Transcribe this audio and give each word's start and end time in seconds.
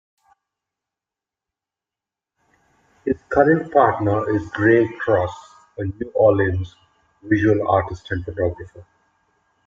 His 3.05 3.21
current 3.29 3.71
partner 3.71 4.27
is 4.35 4.47
Grey 4.49 4.87
Cross, 4.99 5.53
a 5.77 5.83
New 5.83 6.11
Orleans 6.15 6.75
visual 7.21 7.69
artist 7.69 8.09
and 8.09 8.25
photographer. 8.25 8.83